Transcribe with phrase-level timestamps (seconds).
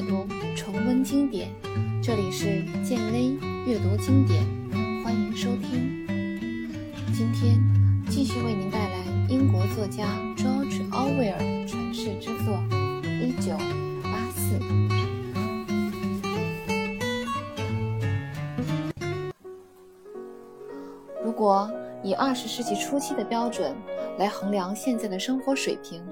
[0.00, 1.50] 阅读，重温经典。
[2.02, 4.42] 这里是建威阅读经典，
[5.04, 6.06] 欢迎收听。
[7.12, 7.60] 今天
[8.08, 10.06] 继续为您带来英国作家
[10.38, 12.54] George Orwell 传世之作
[13.20, 13.52] 《一九
[14.02, 14.58] 八四》。
[21.22, 21.70] 如果
[22.02, 23.76] 以二十世纪初期的标准
[24.18, 26.02] 来衡量现在的生活水平，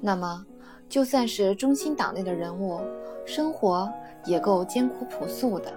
[0.00, 0.46] 那么。
[0.88, 2.80] 就算是中心党内的人物，
[3.26, 3.90] 生活
[4.24, 5.72] 也够艰苦朴素的。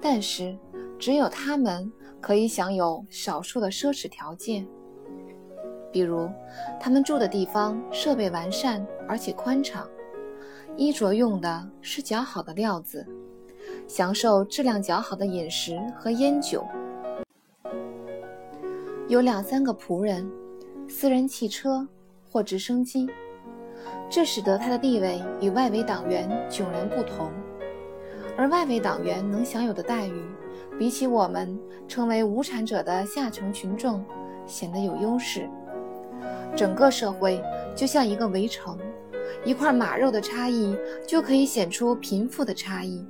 [0.00, 0.56] 但是，
[0.98, 4.66] 只有他们可以享有少数的奢侈条件，
[5.90, 6.28] 比如
[6.80, 9.88] 他们住的地方设备完善而且宽敞，
[10.76, 13.06] 衣着用的是较好的料子，
[13.86, 16.66] 享受质量较好的饮食和烟酒，
[19.08, 20.28] 有两三个仆人，
[20.88, 21.86] 私人汽车
[22.30, 23.08] 或直升机。
[24.14, 27.30] 这使得他的地位与外围党员迥然不同，
[28.36, 30.22] 而外围党员能享有的待遇，
[30.78, 34.04] 比起我们成为无产者的下层群众，
[34.46, 35.48] 显得有优势。
[36.54, 37.42] 整个社会
[37.74, 38.78] 就像一个围城，
[39.46, 40.76] 一块马肉的差异
[41.08, 43.02] 就可以显出贫富的差异。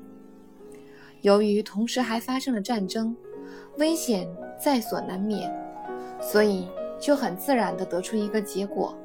[1.22, 3.16] 由于同时还发生了战争，
[3.76, 5.52] 危险在所难免，
[6.20, 6.68] 所以
[7.00, 8.96] 就很自然地得出一个结果，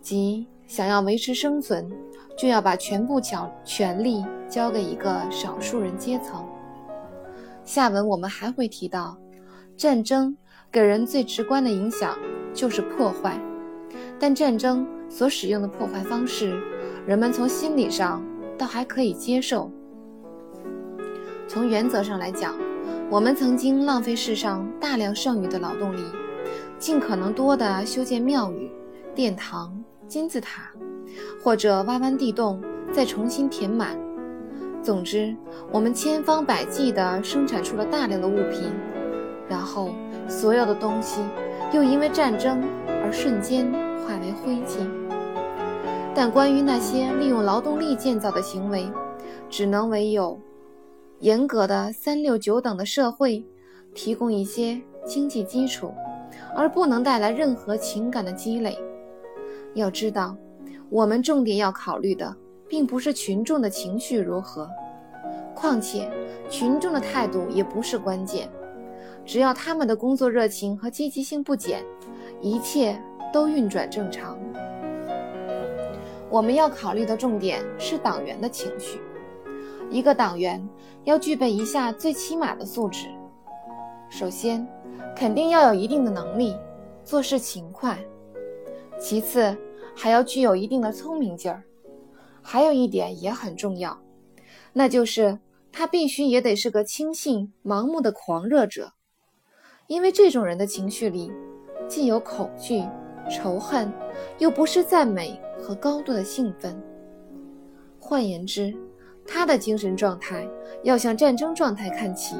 [0.00, 0.46] 即。
[0.66, 1.88] 想要维持生存，
[2.36, 6.44] 就要把全部权权力交给一个少数人阶层。
[7.64, 9.16] 下文我们还会提到，
[9.76, 10.36] 战争
[10.70, 12.16] 给人最直观的影响
[12.52, 13.40] 就是破坏，
[14.18, 16.60] 但战争所使用的破坏方式，
[17.06, 18.24] 人们从心理上
[18.58, 19.70] 倒还可以接受。
[21.46, 22.54] 从原则上来讲，
[23.10, 26.02] 我们曾经浪费世上大量剩余的劳动力，
[26.78, 28.70] 尽可能多的修建庙宇、
[29.14, 29.84] 殿堂。
[30.14, 30.70] 金字塔，
[31.42, 32.62] 或者挖完地洞
[32.92, 33.98] 再重新填满。
[34.80, 35.34] 总之，
[35.72, 38.70] 我们千方百计地生产出了大量的物品，
[39.48, 39.90] 然后
[40.28, 41.20] 所有的东西
[41.72, 42.62] 又因为战争
[43.02, 43.66] 而瞬间
[44.06, 44.86] 化为灰烬。
[46.14, 48.88] 但关于那些利用劳动力建造的行为，
[49.50, 50.38] 只能为有
[51.18, 53.44] 严格的三六九等的社会
[53.96, 55.92] 提供一些经济基础，
[56.54, 58.78] 而不能带来任何情感的积累。
[59.74, 60.36] 要知道，
[60.88, 62.34] 我们重点要考虑的，
[62.68, 64.68] 并不是群众的情绪如何，
[65.54, 66.10] 况且
[66.48, 68.48] 群众的态度也不是关键。
[69.26, 71.82] 只要他们的工作热情和积极性不减，
[72.40, 73.00] 一切
[73.32, 74.38] 都运转正常。
[76.30, 79.00] 我们要考虑的重点是党员的情绪。
[79.90, 80.66] 一个党员
[81.04, 83.06] 要具备一下最起码的素质：
[84.08, 84.66] 首先，
[85.16, 86.56] 肯定要有一定的能力，
[87.04, 87.98] 做事勤快。
[88.98, 89.56] 其次，
[89.94, 91.62] 还要具有一定的聪明劲儿。
[92.42, 93.98] 还有一点也很重要，
[94.72, 95.38] 那就是
[95.72, 98.92] 他必须也得是个轻信、盲目的狂热者，
[99.86, 101.32] 因为这种人的情绪里
[101.88, 102.84] 既有恐惧、
[103.30, 103.90] 仇恨，
[104.38, 106.78] 又不失赞美和高度的兴奋。
[107.98, 108.76] 换言之，
[109.26, 110.46] 他的精神状态
[110.82, 112.36] 要向战争状态看齐。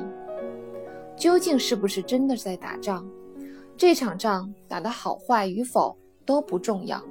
[1.16, 3.08] 究竟是不是真的在打仗？
[3.76, 5.96] 这场仗打得好坏与否？
[6.24, 7.02] 都不重要，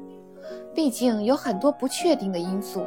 [0.74, 2.85] 毕竟有很多不确定的因素。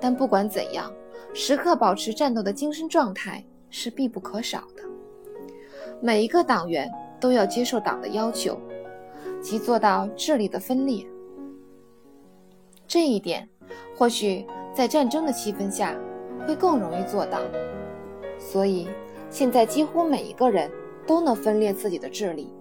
[0.00, 0.92] 但不管怎样，
[1.32, 4.82] 时刻保持战斗的精神状态是必不可少的。
[6.00, 8.58] 每一个党员都要接受党的要求，
[9.40, 11.06] 即做到智力的分裂。
[12.88, 13.48] 这一点
[13.96, 14.44] 或许
[14.74, 15.96] 在战争的气氛下
[16.46, 17.38] 会更容易做到。
[18.38, 18.88] 所以
[19.30, 20.70] 现在几乎每一个人
[21.06, 22.52] 都能分裂自己的智力。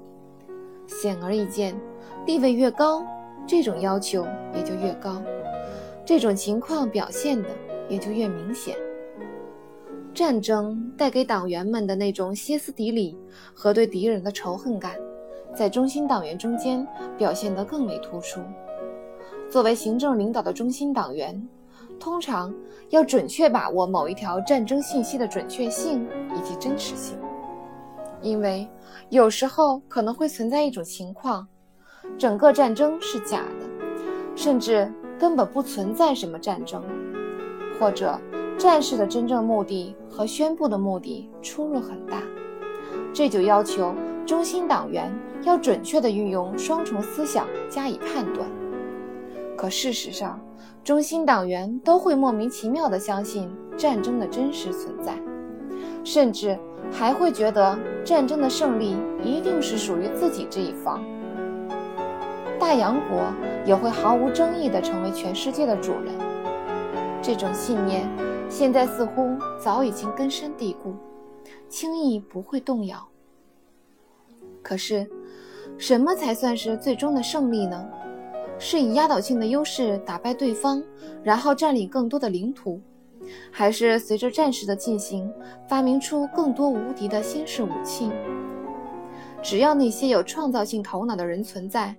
[1.02, 1.75] 显而易见。
[2.25, 3.03] 地位越高，
[3.47, 5.22] 这种要求也就越高，
[6.06, 7.50] 这种情况表现的
[7.90, 8.75] 也就越明显。
[10.13, 13.18] 战争带给党员们的那种歇斯底里
[13.53, 14.96] 和对敌人的仇恨感，
[15.56, 16.85] 在中心党员中间
[17.18, 18.41] 表现得更为突出。
[19.50, 21.41] 作为行政领导的中心党员，
[21.99, 22.53] 通常
[22.90, 26.05] 要准确把握某一条战争信息的准确性
[26.35, 27.17] 以及真实性，
[28.22, 28.68] 因为
[29.09, 31.47] 有时候可能会存在一种情况。
[32.18, 33.66] 整个战争是假的，
[34.35, 36.84] 甚至根本不存在什么战争，
[37.79, 38.20] 或者
[38.58, 42.23] 战士的真正目的和宣布的目的出入很大，
[43.14, 43.94] 这就要求
[44.26, 45.14] 中心党员
[45.44, 48.50] 要准确地运用双重思想加以判断。
[49.56, 50.40] 可事实上，
[50.84, 53.47] 中心党员都会莫名其妙地相信
[53.78, 55.16] 战争的真实存在，
[56.03, 56.58] 甚至
[56.92, 61.03] 还会觉得战争的胜利一定是属于自己这一方。
[62.59, 63.34] 大洋国
[63.66, 66.14] 也会毫无争议地成为全世界的主人。
[67.22, 68.08] 这种信念
[68.50, 70.96] 现在似乎早已经根深蒂固，
[71.70, 73.08] 轻易不会动摇。
[74.64, 75.09] 可是，
[75.78, 77.88] 什么才算是最终的胜利呢？
[78.59, 80.84] 是以压倒性的优势打败对方，
[81.24, 82.80] 然后占领更多的领土，
[83.52, 85.32] 还是随着战事的进行，
[85.68, 88.12] 发明出更多无敌的新式武器？
[89.42, 91.96] 只要那些有创造性头脑的人存在，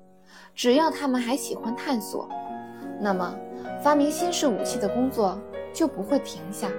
[0.55, 2.29] 只要他们还喜欢探索，
[3.00, 3.34] 那么
[3.82, 5.38] 发明新式武器的工作
[5.73, 6.70] 就不会停下。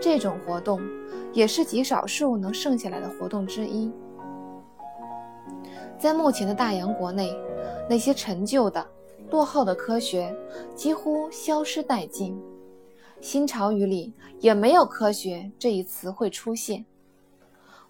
[0.00, 0.80] 这种活动
[1.32, 3.90] 也是极少数能剩下来的活动之一。
[5.98, 7.34] 在目前的大洋国内，
[7.88, 8.86] 那些陈旧的、
[9.30, 10.36] 落后的科学
[10.74, 12.38] 几乎消失殆尽，
[13.24, 16.84] 新潮语里也没有“科学”这一词汇出现。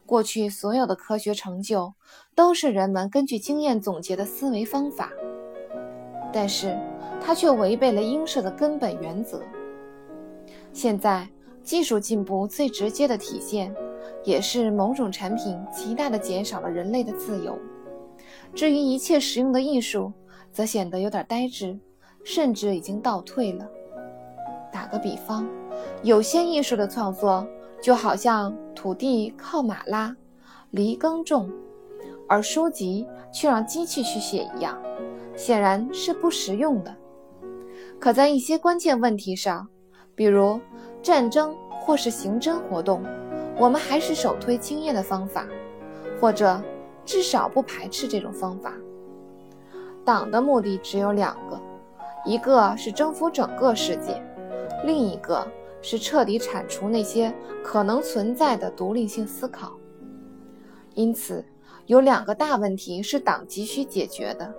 [0.07, 1.93] 过去所有的科学成就
[2.37, 5.11] 都是人们根据经验总结的思维方法，
[6.33, 6.79] 但是
[7.21, 9.43] 它却违背了应设的根本原则。
[10.73, 11.29] 现在
[11.65, 13.75] 技术进步最直接的体现，
[14.23, 17.59] 也是某种产品极大的减少了人类的自由。
[18.55, 20.13] 至于一切实用的艺术，
[20.53, 21.77] 则显得有点呆滞，
[22.23, 23.69] 甚至已经倒退了。
[24.95, 25.45] 打个比方，
[26.05, 27.45] 有些艺术的创作。
[27.83, 30.17] 就好像土地靠马拉，
[30.71, 31.51] 犁耕种，
[32.27, 34.81] 而书籍却让机器去写一样，
[35.37, 36.97] 显然是不实用的。
[38.01, 39.69] 可在一些关键问题上，
[40.15, 40.59] 比如
[41.03, 43.03] 战争或是刑侦活动，
[43.59, 45.47] 我们还是首推经验的方法，
[46.19, 46.59] 或者
[47.05, 48.73] 至少不排斥这种方法。
[50.07, 51.61] 党的目的只有两个，
[52.25, 54.23] 一个是征服整个世界，
[54.85, 55.47] 另一个。
[55.87, 57.31] 是彻底铲除那些
[57.63, 59.75] 可能存在的独立性思考。
[60.95, 61.45] 因此，
[61.85, 64.51] 有两个大问题是党急需解决的：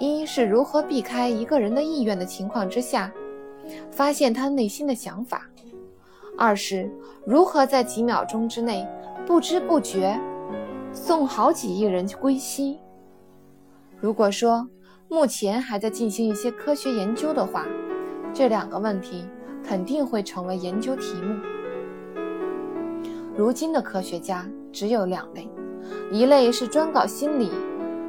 [0.00, 3.12] 一是如何避开一个人的意愿的情况之下，
[3.92, 5.38] 发现他内心的想法；
[6.36, 6.90] 二是
[7.24, 8.84] 如何在几秒钟之内
[9.24, 10.18] 不知不觉
[10.92, 12.80] 送好几亿人归西。
[14.00, 14.68] 如果说
[15.08, 17.64] 目前还在进行一些科学研究的话，
[18.32, 19.24] 这两个问题。
[19.64, 21.36] 肯定会成为研究题目。
[23.36, 25.48] 如今的科学家只有两类，
[26.10, 27.48] 一类是专搞心理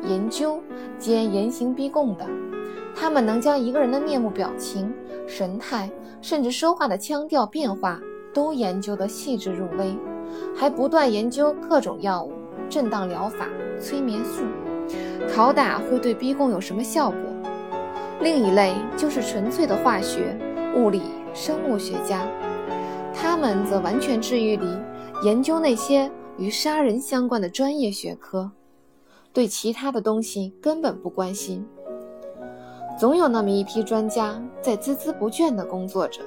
[0.01, 0.59] 研究
[0.97, 2.27] 兼严刑逼供的，
[2.95, 4.91] 他们能将一个人的面目表情、
[5.27, 5.89] 神态，
[6.21, 8.01] 甚至说话的腔调变化
[8.33, 9.95] 都研究得细致入微，
[10.55, 12.33] 还不断研究各种药物、
[12.67, 13.47] 震荡疗法、
[13.79, 14.41] 催眠术，
[15.29, 17.19] 拷打会对逼供有什么效果。
[18.21, 20.37] 另一类就是纯粹的化学、
[20.75, 21.01] 物理。
[21.35, 22.27] 生物学家，
[23.11, 24.55] 他们则完全置于
[25.23, 28.51] 研究那些与杀人相关的专业学科，
[29.33, 31.65] 对其他的东西根本不关心。
[32.99, 36.21] 总有那么一批专家在孜孜不倦地工作着，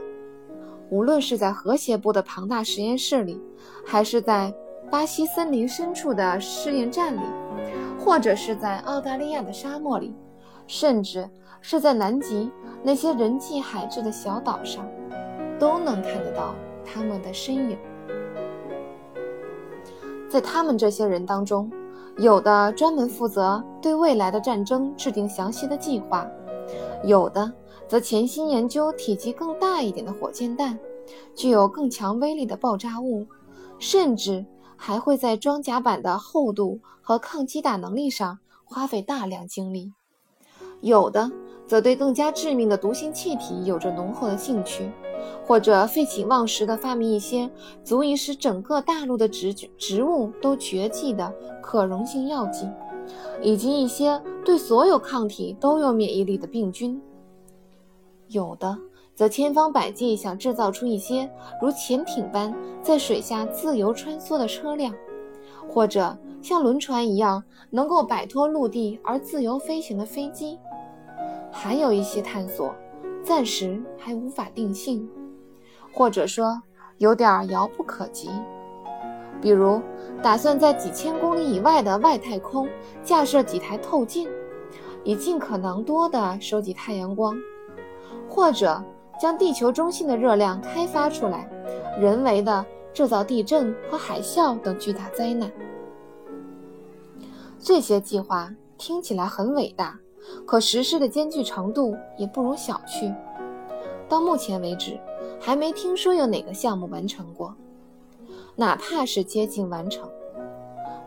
[0.90, 3.40] 无论是在和谐部的庞大实验室里，
[3.84, 4.52] 还是在
[4.90, 7.20] 巴西森林深处的试验站里，
[7.96, 10.12] 或者是在澳大利亚的沙漠里，
[10.66, 11.30] 甚至
[11.60, 12.50] 是在南极
[12.82, 14.86] 那些人迹罕至的小岛上。
[15.58, 16.54] 都能看得到
[16.84, 17.78] 他们的身影。
[20.28, 21.70] 在他们这些人当中，
[22.18, 26.26] 有的专门负责对未来的战争制定详细的计划，
[27.04, 27.50] 有的
[27.88, 30.78] 则潜心研究体积更大一点的火箭弹，
[31.34, 33.26] 具有更强威力的爆炸物，
[33.78, 34.44] 甚至
[34.76, 39.92] 还会在装甲板的厚度和抗击打能力上花费大量精力。
[40.82, 41.30] 有的
[41.66, 44.90] 则对更加致命的毒性气体有着浓厚的兴趣。
[45.44, 47.50] 或者废寝忘食地发明一些
[47.82, 52.68] 足以使整个大陆的植植物都绝迹的可溶性药剂，
[53.40, 57.00] 以及一些对所有抗体都有免疫力的病菌。
[58.28, 58.76] 有的
[59.14, 61.28] 则千方百计想制造出一些
[61.60, 64.94] 如潜艇般在水下自由穿梭的车辆，
[65.68, 70.58] 或者像轮船一样能够摆脱陆地而自由飞行的飞机。
[71.50, 72.74] 还有一些探索。
[73.22, 75.10] 暂时还无法定性，
[75.92, 76.62] 或者说
[76.98, 78.30] 有点遥不可及。
[79.40, 79.82] 比如，
[80.22, 82.68] 打算在几千公里以外的外太空
[83.02, 84.28] 架设几台透镜，
[85.02, 87.34] 以尽可能多的收集太阳光；
[88.28, 88.80] 或者
[89.20, 91.50] 将地球中心的热量开发出来，
[92.00, 95.50] 人为的制造地震和海啸等巨大灾难。
[97.58, 99.98] 这些计划听起来很伟大。
[100.46, 103.14] 可实施的艰巨程度也不容小觑。
[104.08, 104.98] 到目前为止，
[105.40, 107.54] 还没听说有哪个项目完成过，
[108.54, 110.08] 哪怕是接近完成。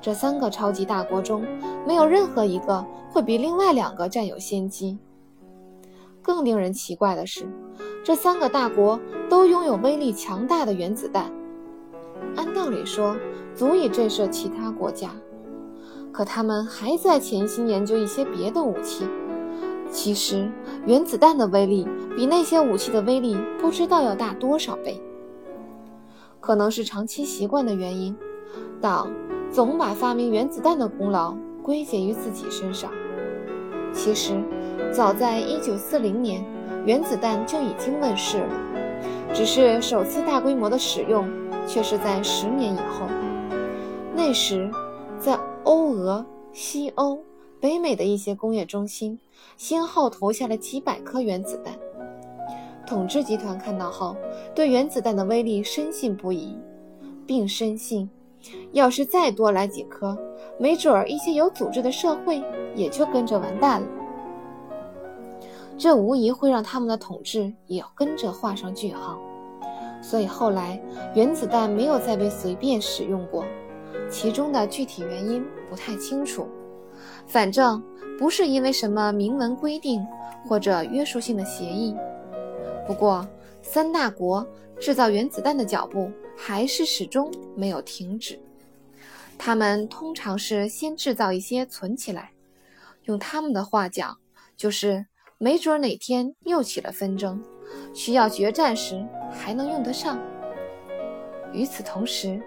[0.02, 1.46] 这三个超级大国中，
[1.86, 4.98] 没有任何一个会比另外两个占有先机。
[6.22, 7.48] 更令人奇怪的是，
[8.04, 9.00] 这三个大国
[9.30, 11.32] 都拥有威力强大的原子弹，
[12.36, 13.16] 按道理说
[13.56, 15.12] 足以震慑其他国家。
[16.12, 19.08] 可他们还在潜心研究一些别的武器。
[19.92, 20.48] 其实，
[20.86, 25.02] 原子弹的威力比那些武器的威力不知道要大多少倍。
[26.40, 28.16] 可能是长期习惯的原因，
[28.80, 29.12] 党
[29.52, 32.92] 总把发明原子弹的功劳归结于自己身上。
[33.92, 34.40] 其实，
[34.92, 36.46] 早在1940年，
[36.86, 38.54] 原子弹就已经问世了，
[39.34, 41.28] 只是首次大规模的使用
[41.68, 43.08] 却是在十年以后。
[44.16, 44.70] 那时，
[45.18, 45.38] 在
[45.70, 47.20] 欧俄、西欧、
[47.60, 49.20] 北美的一些工业中心，
[49.56, 51.78] 先后投下了几百颗原子弹。
[52.88, 54.16] 统治集团看到后，
[54.56, 56.58] 对原子弹的威力深信不疑，
[57.28, 58.10] 并深信，
[58.72, 60.18] 要是再多来几颗，
[60.58, 62.42] 没准儿一些有组织的社会
[62.76, 63.88] 也就跟着完蛋了。
[65.78, 69.20] 这无疑会让他们的统治也跟着画上句号。
[70.02, 70.82] 所以后来，
[71.14, 73.46] 原子弹没有再被随便使用过。
[74.10, 76.48] 其中的具体原因不太清楚，
[77.28, 77.82] 反正
[78.18, 80.06] 不是因为什么明文规定
[80.48, 81.96] 或者约束性的协议。
[82.88, 83.28] 不过，
[83.62, 84.46] 三大国
[84.80, 88.40] 制造原子弹的脚步还是始终没有停止。
[89.38, 92.32] 他们通常是先制造一些存起来，
[93.04, 94.18] 用他们的话讲，
[94.58, 95.06] 就是
[95.38, 97.42] 没准哪天又起了纷争，
[97.94, 100.20] 需要决战时还能用得上。
[101.54, 102.42] 与此同时，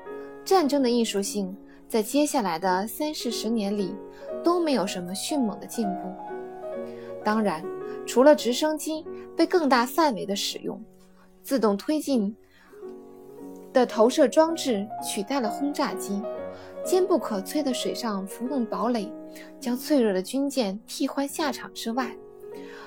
[0.44, 1.56] 战争的艺术性
[1.88, 3.94] 在接下来的三四十年里
[4.42, 6.12] 都没有什么迅猛的进步。
[7.24, 7.62] 当然，
[8.06, 9.04] 除了直升机
[9.36, 10.82] 被更大范围的使用，
[11.42, 12.34] 自动推进
[13.72, 16.20] 的投射装置取代了轰炸机，
[16.84, 19.12] 坚不可摧的水上浮动堡垒
[19.60, 22.16] 将脆弱的军舰替换下场之外，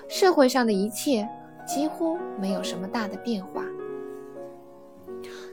[0.09, 1.27] 社会上的一切
[1.65, 3.63] 几乎没有什么大的变化。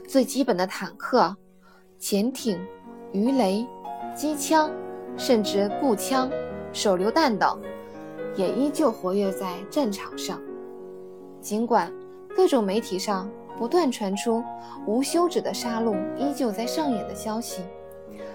[0.05, 1.35] 最基本的坦克。
[2.05, 2.59] 潜艇、
[3.13, 3.65] 鱼雷、
[4.13, 4.69] 机枪，
[5.15, 6.29] 甚至步枪、
[6.73, 7.57] 手榴弹等，
[8.35, 10.37] 也依旧活跃在战场上。
[11.39, 11.89] 尽管
[12.35, 14.43] 各种媒体上不断传出
[14.85, 17.61] 无休止的杀戮依旧在上演的消息，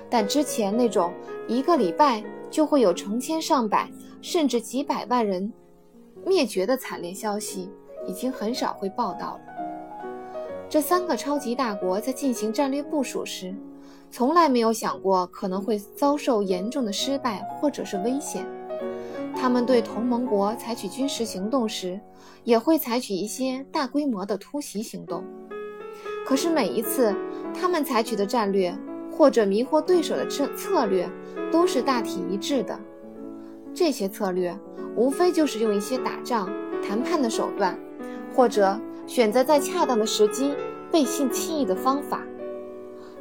[0.09, 1.13] 但之前那种
[1.47, 3.87] 一个礼拜就会有成千上百
[4.23, 5.53] 甚至几百万人
[6.25, 7.71] 灭绝的惨烈消息，
[8.07, 9.58] 已经很少会报道了。
[10.71, 13.55] 这三个超级大国在进行战略部署时，
[14.11, 18.47] 从来没有想过可能会遭受严重的失败或者是危险。
[19.35, 21.99] 他们对同盟国采取军事行动时，
[22.45, 25.25] 也会采取一些大规模的突袭行动。
[26.27, 27.15] 可是每一次，
[27.59, 28.77] 他们采取的战略
[29.11, 31.09] 或者迷惑对手的策策略，
[31.51, 32.79] 都是大体一致的。
[33.73, 34.55] 这些策略
[34.95, 36.51] 无非就是用一些打仗、
[36.87, 37.79] 谈判的手段，
[38.37, 38.79] 或者。
[39.09, 40.53] 选择在恰当的时机
[40.93, 42.23] 背信弃义的方法，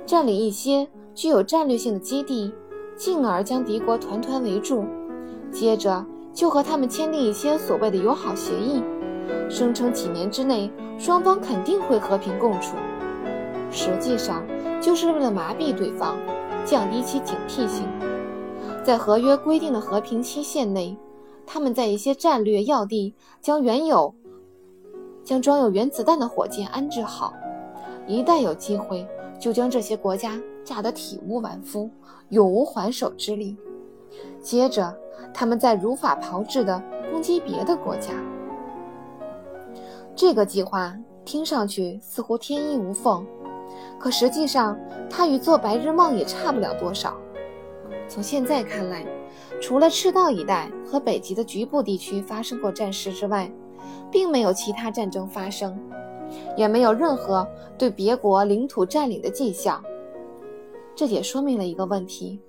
[0.06, 2.54] 占领一些具有战略性的基地，
[2.98, 4.86] 进而将敌国团团围住，
[5.50, 8.84] 接着就和他们签订一些所谓的友好协议，
[9.50, 12.76] 声称几年之内双方肯定会和平共处，
[13.72, 14.46] 实际上
[14.82, 16.18] 就是为了麻痹对方，
[16.66, 17.88] 降低其警惕性。
[18.84, 20.98] 在合约规定的和平期限内，
[21.46, 24.14] 他们在一些战略要地将原有。
[25.28, 27.34] 将装有原子弹的火箭安置好，
[28.08, 29.06] 一旦有机会，
[29.38, 31.90] 就将这些国家炸得体无完肤，
[32.30, 33.58] 永无还手之力。
[34.42, 34.98] 接着，
[35.34, 36.82] 他们再如法炮制地
[37.12, 38.14] 攻击别的国家。
[40.16, 43.28] 这个计划听上去似乎天衣无缝，
[44.00, 44.80] 可实际上
[45.10, 47.18] 它与做白日梦也差不了多少。
[48.08, 49.06] 从现在看来，
[49.62, 53.52] 除了赤道一带和北极的局部地区发生过战事之外，
[54.12, 55.78] 并没有其他战争发生，
[56.56, 59.84] 也没有任何对别国领土占领的迹象。
[60.96, 62.40] 这也说明了一个问题，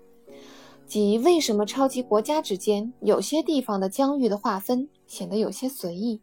[0.87, 6.21] 即为什么超级国家之间有些地方的疆域的划分显得有些随意。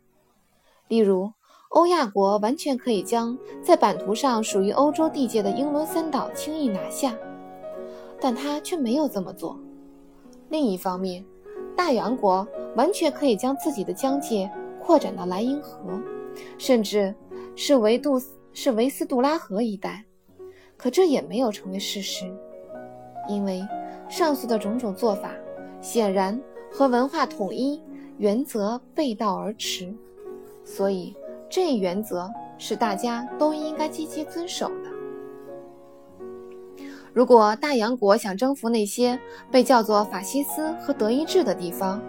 [0.87, 1.31] 例如，
[1.69, 7.15] 欧亚国完全可以将在版图上属于欧洲地界的英伦三岛轻易拿下，
[8.19, 9.59] 但他却没有这么做。
[10.49, 11.23] 另一方面，
[11.75, 14.49] 大洋国完全可以将自己的疆界。
[14.85, 15.99] 扩展到莱茵河，
[16.59, 17.15] 甚至
[17.55, 18.21] 是维杜
[18.53, 20.05] 是维斯杜拉河一带，
[20.77, 22.31] 可这也没有成为事实，
[23.27, 23.65] 因为
[24.07, 25.31] 上述的种种做法
[25.81, 26.39] 显然
[26.71, 27.81] 和文化统一
[28.19, 29.91] 原则背道而驰，
[30.63, 31.15] 所以
[31.49, 34.91] 这一原则是大家都应该积极遵守的。
[37.11, 42.01] 如果大洋国想征服那些被叫做法西斯和德意志的地方，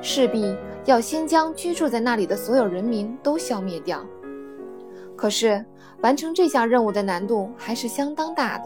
[0.00, 0.54] 势必。
[0.84, 4.04] 要先将居住在那里的所有人民都消灭掉，
[5.14, 5.64] 可是
[6.00, 8.64] 完成这项任务的难度还是相当大的，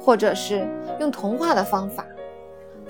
[0.00, 0.68] 或者是
[0.98, 2.04] 用同化的方法。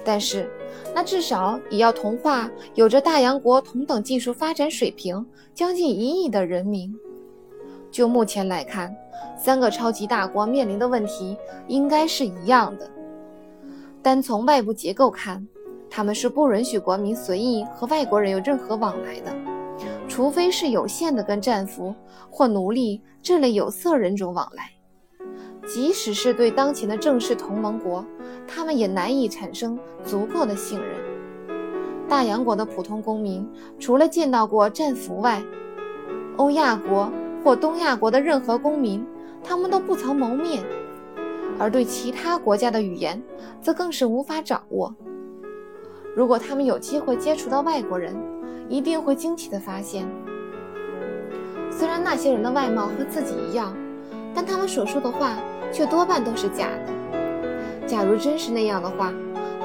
[0.03, 0.49] 但是，
[0.95, 6.91] 那至少也要同化有着大洋国同等技术发展水平、将近一亿的人民。
[7.91, 8.97] 就目前来看，
[9.37, 11.37] 三个超级大国面临的问题
[11.67, 12.91] 应该是一样的。
[14.01, 15.47] 单从外部结构看，
[15.91, 19.35] 他们是不允许国民随意和外国人有任何往来的，
[20.07, 21.95] 除非是有限的跟战俘
[22.31, 24.71] 或奴隶这类有色人种往来。
[25.67, 28.05] 即使是对当前的正式同盟国，
[28.47, 30.89] 他们也难以产生足够的信任。
[32.09, 33.47] 大洋国的普通公民，
[33.79, 35.43] 除了见到过战俘外，
[36.37, 37.13] 欧亚国
[37.45, 39.05] 或东亚国的任何公民，
[39.45, 40.63] 他们都不曾谋面；
[41.59, 43.23] 而对其他国家的语言，
[43.61, 44.95] 则更是无法掌握。
[46.19, 48.13] 如果他们有机会接触到外国人，
[48.69, 50.05] 一定会惊奇地发现，
[51.71, 53.73] 虽然那些人的外貌和自己一样，
[54.35, 55.39] 但他们所说的话。
[55.71, 57.87] 却多半都是假的。
[57.87, 59.13] 假如真是那样的话，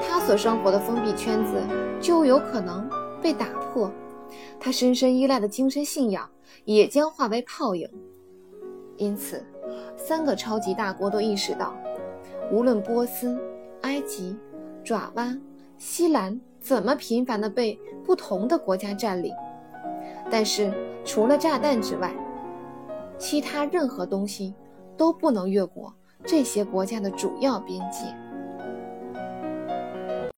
[0.05, 1.53] 他所生活的封闭圈子
[2.01, 2.85] 就有可能
[3.21, 3.89] 被打破，
[4.59, 6.29] 他深深依赖的精神信仰
[6.65, 7.89] 也将化为泡影。
[8.97, 9.41] 因此，
[9.95, 11.73] 三个超级大国都意识到，
[12.51, 13.39] 无论波斯、
[13.83, 14.35] 埃及、
[14.83, 15.33] 爪哇、
[15.77, 19.33] 西兰怎么频繁地被不同的国家占领，
[20.29, 22.13] 但是除了炸弹之外，
[23.17, 24.53] 其他任何东西。
[24.95, 25.91] 都不能越过
[26.23, 28.15] 这些国家的主要边界。